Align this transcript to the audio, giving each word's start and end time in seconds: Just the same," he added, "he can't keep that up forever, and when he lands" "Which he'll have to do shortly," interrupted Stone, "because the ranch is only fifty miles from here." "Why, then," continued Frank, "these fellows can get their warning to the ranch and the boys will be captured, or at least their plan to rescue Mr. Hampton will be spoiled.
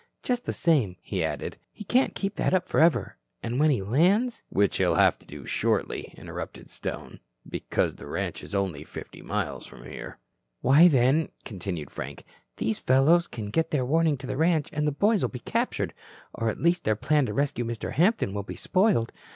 Just 0.23 0.45
the 0.45 0.51
same," 0.51 0.95
he 1.03 1.23
added, 1.23 1.59
"he 1.71 1.83
can't 1.83 2.15
keep 2.15 2.33
that 2.33 2.55
up 2.55 2.65
forever, 2.65 3.17
and 3.43 3.59
when 3.59 3.69
he 3.69 3.83
lands" 3.83 4.41
"Which 4.49 4.77
he'll 4.77 4.95
have 4.95 5.19
to 5.19 5.27
do 5.27 5.45
shortly," 5.45 6.15
interrupted 6.17 6.71
Stone, 6.71 7.19
"because 7.47 7.93
the 7.93 8.07
ranch 8.07 8.43
is 8.43 8.55
only 8.55 8.83
fifty 8.83 9.21
miles 9.21 9.67
from 9.67 9.83
here." 9.83 10.17
"Why, 10.61 10.87
then," 10.87 11.29
continued 11.45 11.91
Frank, 11.91 12.23
"these 12.57 12.79
fellows 12.79 13.27
can 13.27 13.51
get 13.51 13.69
their 13.69 13.85
warning 13.85 14.17
to 14.17 14.25
the 14.25 14.37
ranch 14.37 14.69
and 14.73 14.87
the 14.87 14.91
boys 14.91 15.21
will 15.21 15.29
be 15.29 15.37
captured, 15.37 15.93
or 16.33 16.49
at 16.49 16.59
least 16.59 16.83
their 16.83 16.95
plan 16.95 17.27
to 17.27 17.33
rescue 17.35 17.63
Mr. 17.63 17.91
Hampton 17.93 18.33
will 18.33 18.41
be 18.41 18.55
spoiled. 18.55 19.11